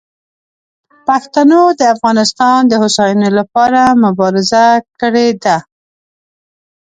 پښتنو 1.07 1.61
د 1.79 1.81
افغانستان 1.95 2.59
د 2.67 2.73
هوساینې 2.83 3.29
لپاره 3.39 3.81
مبارزه 4.03 4.65
کړې 5.01 5.27
ده. 5.43 5.57